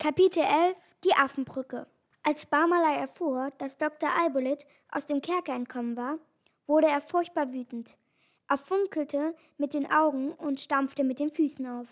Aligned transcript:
Kapitel 0.00 0.44
11 0.44 0.76
Die 1.02 1.12
Affenbrücke 1.12 1.88
Als 2.22 2.46
Barmalei 2.46 2.94
erfuhr, 2.94 3.50
dass 3.58 3.78
Dr. 3.78 4.08
Albolit 4.08 4.64
aus 4.92 5.06
dem 5.06 5.20
Kerker 5.20 5.52
entkommen 5.52 5.96
war, 5.96 6.20
wurde 6.68 6.86
er 6.86 7.00
furchtbar 7.00 7.52
wütend. 7.52 7.96
Er 8.48 8.58
funkelte 8.58 9.34
mit 9.56 9.74
den 9.74 9.90
Augen 9.90 10.30
und 10.34 10.60
stampfte 10.60 11.02
mit 11.02 11.18
den 11.18 11.32
Füßen 11.32 11.66
auf. 11.66 11.88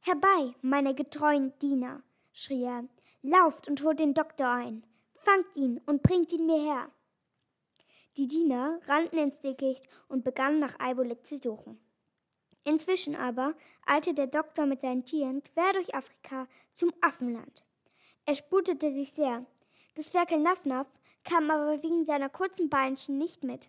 Herbei, 0.00 0.54
meine 0.60 0.94
getreuen 0.94 1.58
Diener, 1.60 2.02
schrie 2.34 2.64
er, 2.64 2.84
lauft 3.22 3.66
und 3.66 3.82
holt 3.82 4.00
den 4.00 4.12
Doktor 4.12 4.50
ein, 4.50 4.84
fangt 5.14 5.56
ihn 5.56 5.80
und 5.86 6.02
bringt 6.02 6.34
ihn 6.34 6.44
mir 6.44 6.60
her. 6.60 6.90
Die 8.18 8.26
Diener 8.26 8.78
rannten 8.86 9.16
ins 9.16 9.40
Dickicht 9.40 9.88
und 10.06 10.22
begannen 10.22 10.58
nach 10.58 10.78
Albolit 10.80 11.26
zu 11.26 11.38
suchen. 11.38 11.80
Inzwischen 12.64 13.16
aber 13.16 13.54
eilte 13.86 14.14
der 14.14 14.28
Doktor 14.28 14.66
mit 14.66 14.80
seinen 14.80 15.04
Tieren 15.04 15.42
quer 15.42 15.72
durch 15.72 15.94
Afrika 15.94 16.46
zum 16.74 16.92
Affenland. 17.00 17.64
Er 18.24 18.34
sputete 18.34 18.92
sich 18.92 19.12
sehr. 19.12 19.44
Das 19.96 20.08
Ferkel 20.08 20.38
Nafnaf 20.38 20.86
kam 21.24 21.50
aber 21.50 21.82
wegen 21.82 22.04
seiner 22.04 22.28
kurzen 22.28 22.68
Beinchen 22.68 23.18
nicht 23.18 23.42
mit. 23.42 23.68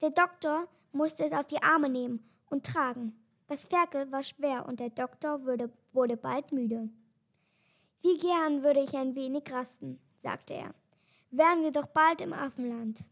Der 0.00 0.10
Doktor 0.10 0.68
musste 0.92 1.26
es 1.26 1.32
auf 1.32 1.46
die 1.46 1.62
Arme 1.62 1.88
nehmen 1.88 2.28
und 2.50 2.66
tragen. 2.66 3.16
Das 3.46 3.64
Ferkel 3.64 4.10
war 4.12 4.22
schwer 4.22 4.66
und 4.66 4.80
der 4.80 4.90
Doktor 4.90 5.44
wurde, 5.44 5.70
wurde 5.92 6.16
bald 6.16 6.52
müde. 6.52 6.88
Wie 8.02 8.18
gern 8.18 8.62
würde 8.62 8.80
ich 8.80 8.94
ein 8.94 9.14
wenig 9.14 9.50
rasten, 9.50 9.98
sagte 10.22 10.54
er. 10.54 10.74
Wären 11.30 11.62
wir 11.62 11.72
doch 11.72 11.86
bald 11.86 12.20
im 12.20 12.32
Affenland. 12.32 13.04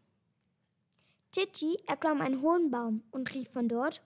Chichi 1.33 1.79
erklomm 1.87 2.21
einen 2.21 2.41
hohen 2.41 2.71
Baum 2.71 3.02
und 3.11 3.33
rief 3.35 3.51
von 3.51 3.69
dort 3.69 4.02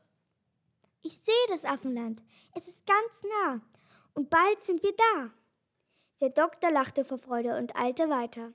ich 1.03 1.17
sehe 1.19 1.47
das 1.49 1.65
Affenland. 1.65 2.23
Es 2.55 2.69
ist 2.69 2.87
ganz 2.87 3.23
nah. 3.23 3.61
Und 4.15 4.31
bald 4.31 4.63
sind 4.63 4.83
wir 4.83 4.95
da. 4.97 5.31
Der 6.21 6.31
Doktor 6.31 6.71
lachte 6.71 7.05
vor 7.05 7.19
Freude 7.19 7.57
und 7.57 7.75
eilte 7.77 8.09
weiter. 8.09 8.53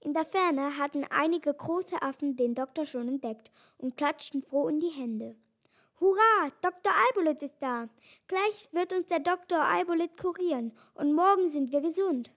In 0.00 0.14
der 0.14 0.24
Ferne 0.24 0.78
hatten 0.78 1.04
einige 1.04 1.52
große 1.52 2.00
Affen 2.00 2.36
den 2.36 2.54
Doktor 2.54 2.86
schon 2.86 3.08
entdeckt 3.08 3.50
und 3.78 3.96
klatschten 3.96 4.42
froh 4.42 4.68
in 4.68 4.78
die 4.78 4.90
Hände. 4.90 5.34
Hurra, 6.00 6.52
Dr. 6.60 6.92
Albolit 6.94 7.42
ist 7.42 7.60
da. 7.60 7.88
Gleich 8.28 8.72
wird 8.72 8.92
uns 8.92 9.08
der 9.08 9.18
Dr. 9.18 9.58
Albolit 9.58 10.16
kurieren 10.16 10.72
und 10.94 11.12
morgen 11.12 11.48
sind 11.48 11.72
wir 11.72 11.80
gesund. 11.80 12.30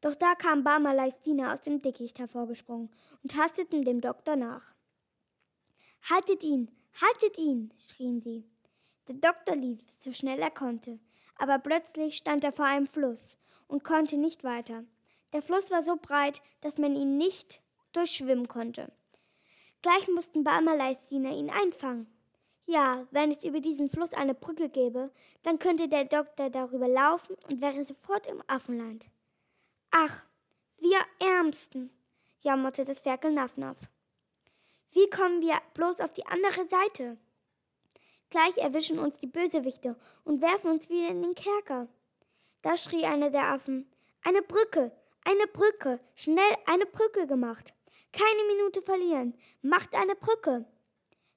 Doch 0.00 0.14
da 0.14 0.34
kam 0.34 0.64
Barmaleis 0.64 1.12
aus 1.46 1.62
dem 1.62 1.82
Dickicht 1.82 2.18
hervorgesprungen 2.18 2.90
und 3.22 3.36
hasteten 3.36 3.84
dem 3.84 4.00
Doktor 4.00 4.36
nach. 4.36 4.74
Haltet 6.08 6.42
ihn, 6.42 6.70
haltet 6.98 7.36
ihn, 7.36 7.74
schrien 7.76 8.18
sie. 8.20 8.48
Der 9.08 9.16
Doktor 9.16 9.56
lief, 9.56 9.80
so 9.98 10.12
schnell 10.12 10.38
er 10.40 10.50
konnte, 10.50 10.98
aber 11.36 11.58
plötzlich 11.58 12.16
stand 12.16 12.44
er 12.44 12.52
vor 12.52 12.66
einem 12.66 12.86
Fluss 12.86 13.38
und 13.66 13.84
konnte 13.84 14.16
nicht 14.16 14.44
weiter. 14.44 14.84
Der 15.32 15.42
Fluss 15.42 15.70
war 15.70 15.82
so 15.82 15.96
breit, 15.96 16.42
dass 16.60 16.78
man 16.78 16.96
ihn 16.96 17.16
nicht 17.16 17.60
durchschwimmen 17.92 18.48
konnte. 18.48 18.92
Gleich 19.82 20.08
mussten 20.08 20.44
Barmaleis 20.44 21.06
Diener 21.06 21.30
ihn 21.30 21.50
einfangen. 21.50 22.06
Ja, 22.66 23.06
wenn 23.10 23.30
es 23.32 23.42
über 23.42 23.60
diesen 23.60 23.88
Fluss 23.88 24.12
eine 24.12 24.34
Brücke 24.34 24.68
gäbe, 24.68 25.10
dann 25.42 25.58
könnte 25.58 25.88
der 25.88 26.04
Doktor 26.04 26.50
darüber 26.50 26.86
laufen 26.86 27.34
und 27.48 27.60
wäre 27.60 27.84
sofort 27.84 28.26
im 28.26 28.42
Affenland. 28.46 29.08
Ach, 29.90 30.24
wir 30.78 30.98
Ärmsten, 31.18 31.90
jammerte 32.42 32.84
das 32.84 33.00
Ferkel 33.00 33.32
Nafnaf. 33.32 33.76
Wie 34.92 35.08
kommen 35.10 35.40
wir 35.40 35.60
bloß 35.74 36.00
auf 36.00 36.12
die 36.12 36.26
andere 36.26 36.66
Seite? 36.68 37.16
Gleich 38.30 38.58
erwischen 38.58 38.98
uns 39.00 39.18
die 39.18 39.26
Bösewichte 39.26 39.96
und 40.24 40.40
werfen 40.40 40.70
uns 40.70 40.88
wieder 40.88 41.08
in 41.08 41.22
den 41.22 41.34
Kerker. 41.34 41.88
Da 42.62 42.76
schrie 42.76 43.04
einer 43.04 43.30
der 43.30 43.48
Affen. 43.48 43.90
Eine 44.22 44.42
Brücke, 44.42 44.92
eine 45.24 45.46
Brücke, 45.48 45.98
schnell 46.14 46.56
eine 46.66 46.86
Brücke 46.86 47.26
gemacht. 47.26 47.74
Keine 48.12 48.44
Minute 48.54 48.82
verlieren, 48.82 49.34
macht 49.62 49.94
eine 49.94 50.14
Brücke. 50.14 50.64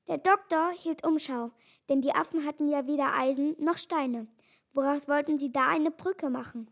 Der 0.07 0.19
Doktor 0.19 0.71
hielt 0.71 1.05
Umschau, 1.05 1.51
denn 1.89 2.01
die 2.01 2.13
Affen 2.13 2.45
hatten 2.45 2.67
ja 2.69 2.85
weder 2.85 3.17
Eisen 3.17 3.55
noch 3.57 3.77
Steine. 3.77 4.27
Woraus 4.73 5.07
wollten 5.07 5.39
sie 5.39 5.51
da 5.51 5.67
eine 5.67 5.91
Brücke 5.91 6.29
machen? 6.29 6.69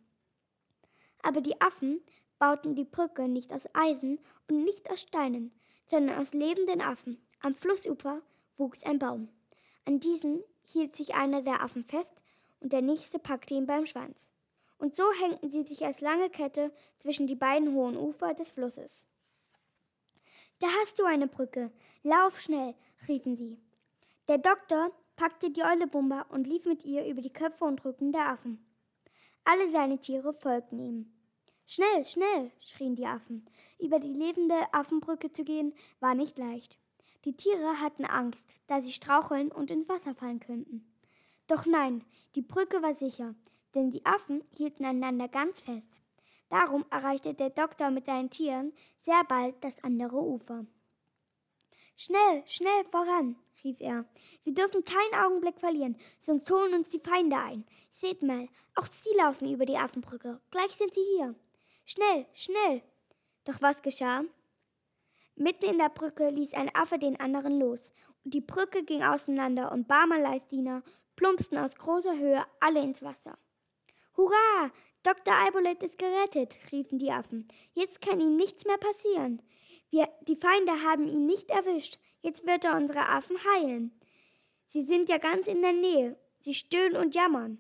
Aber 1.24 1.42
die 1.42 1.60
Affen 1.62 2.02
bauten 2.40 2.76
die 2.76 2.84
Brücke 2.84 3.28
nicht 3.28 3.54
aus 3.54 3.68
Eisen 3.74 4.20
und 4.50 4.64
nicht 4.64 4.90
aus 4.90 5.02
Steinen, 5.02 5.52
sondern 5.86 6.20
aus 6.20 6.34
lebenden 6.34 6.82
Affen. 6.82 7.22
Am 7.42 7.56
Flussufer 7.56 8.22
wuchs 8.58 8.84
ein 8.84 9.00
Baum. 9.00 9.30
An 9.86 10.00
diesen 10.00 10.44
hielt 10.64 10.96
sich 10.96 11.16
einer 11.16 11.42
der 11.42 11.62
Affen 11.64 11.84
fest 11.84 12.14
und 12.60 12.74
der 12.74 12.82
nächste 12.82 13.20
packte 13.20 13.56
ihn 13.56 13.66
beim 13.66 13.86
Schwanz. 13.86 14.28
Und 14.78 14.96
so 14.96 15.04
hängten 15.20 15.50
sie 15.50 15.64
sich 15.64 15.86
als 15.86 16.02
lange 16.02 16.30
Kette 16.30 16.72
zwischen 16.98 17.28
die 17.28 17.36
beiden 17.36 17.74
hohen 17.74 17.98
Ufer 17.98 18.34
des 18.34 18.52
Flusses. 18.52 19.06
Da 20.60 20.68
hast 20.80 21.00
du 21.00 21.06
eine 21.06 21.28
Brücke. 21.28 21.72
Lauf 22.04 22.40
schnell, 22.40 22.76
riefen 23.08 23.36
sie. 23.36 23.60
Der 24.28 24.38
Doktor 24.38 24.92
packte 25.16 25.50
die 25.50 25.64
Eule 25.64 25.88
Bumba 25.88 26.26
und 26.30 26.48
lief 26.48 26.66
mit 26.66 26.84
ihr 26.84 27.06
über 27.06 27.22
die 27.22 27.34
Köpfe 27.34 27.66
und 27.66 27.84
Rücken 27.84 28.12
der 28.12 28.30
Affen. 28.30 28.64
Alle 29.44 29.70
seine 29.70 30.00
Tiere 30.00 30.34
folgten 30.34 30.80
ihm. 30.80 31.12
Schnell, 31.66 32.04
schnell, 32.04 32.52
schrien 32.60 32.96
die 32.96 33.06
Affen. 33.06 33.46
Über 33.80 34.00
die 34.00 34.14
lebende 34.14 34.56
Affenbrücke 34.72 35.32
zu 35.32 35.44
gehen, 35.44 35.74
war 36.00 36.16
nicht 36.16 36.38
leicht. 36.38 36.78
Die 37.26 37.36
Tiere 37.36 37.80
hatten 37.80 38.06
Angst, 38.06 38.56
da 38.68 38.82
sie 38.82 38.94
straucheln 38.94 39.52
und 39.52 39.70
ins 39.70 39.88
Wasser 39.88 40.16
fallen 40.16 40.40
könnten. 40.40 40.92
Doch 41.48 41.66
nein, 41.66 42.04
die 42.36 42.42
Brücke 42.42 42.82
war 42.82 42.96
sicher, 42.96 43.36
denn 43.76 43.92
die 43.92 44.06
Affen 44.06 44.44
hielten 44.58 44.86
einander 44.86 45.28
ganz 45.28 45.62
fest. 45.62 46.02
Darum 46.50 46.86
erreichte 46.90 47.34
der 47.34 47.50
Doktor 47.50 47.92
mit 47.92 48.06
seinen 48.06 48.30
Tieren 48.30 48.74
sehr 48.98 49.24
bald 49.24 49.56
das 49.64 49.84
andere 49.84 50.18
Ufer. 50.18 50.66
Schnell, 51.96 52.44
schnell 52.48 52.84
voran, 52.86 53.36
rief 53.64 53.80
er. 53.80 54.06
Wir 54.44 54.54
dürfen 54.54 54.84
keinen 54.84 55.24
Augenblick 55.24 55.60
verlieren, 55.60 55.98
sonst 56.20 56.50
holen 56.50 56.74
uns 56.74 56.90
die 56.90 57.00
Feinde 57.00 57.38
ein. 57.38 57.66
Seht 57.92 58.24
mal, 58.24 58.50
auch 58.76 58.88
sie 58.88 59.16
laufen 59.18 59.54
über 59.54 59.66
die 59.66 59.78
Affenbrücke. 59.78 60.42
Gleich 60.50 60.72
sind 60.72 60.94
sie 60.94 61.04
hier. 61.16 61.36
Schnell, 61.86 62.26
schnell. 62.34 62.82
Doch 63.44 63.62
was 63.62 63.82
geschah? 63.82 64.24
Mitten 65.36 65.66
in 65.66 65.78
der 65.78 65.90
Brücke 65.90 66.30
ließ 66.30 66.54
ein 66.54 66.74
Affe 66.76 67.00
den 67.00 67.20
anderen 67.20 67.60
los, 67.60 67.94
und 68.24 68.34
die 68.34 68.42
Brücke 68.42 68.84
ging 68.84 69.04
auseinander 69.04 69.72
und 69.72 69.88
Barmaleis 69.88 70.48
Diener 70.48 70.84
plumpsten 71.16 71.58
aus 71.58 71.76
großer 71.76 72.18
Höhe 72.18 72.46
alle 72.60 72.82
ins 72.82 73.02
Wasser. 73.02 73.38
Hurra! 74.18 74.72
Dr. 75.04 75.34
Albolet 75.34 75.82
ist 75.82 75.98
gerettet, 75.98 76.60
riefen 76.72 77.00
die 77.00 77.12
Affen. 77.12 77.48
Jetzt 77.74 78.02
kann 78.02 78.20
ihm 78.20 78.36
nichts 78.36 78.66
mehr 78.66 78.78
passieren. 78.78 79.42
Wir, 79.90 80.08
die 80.28 80.36
Feinde 80.36 80.84
haben 80.84 81.08
ihn 81.08 81.26
nicht 81.26 81.50
erwischt. 81.50 81.98
Jetzt 82.22 82.46
wird 82.46 82.66
er 82.66 82.78
unsere 82.78 83.10
Affen 83.10 83.38
heilen. 83.56 84.00
Sie 84.68 84.84
sind 84.84 85.10
ja 85.10 85.18
ganz 85.18 85.48
in 85.48 85.62
der 85.62 85.74
Nähe. 85.74 86.18
Sie 86.40 86.54
stöhnen 86.54 86.96
und 86.96 87.16
jammern. 87.16 87.60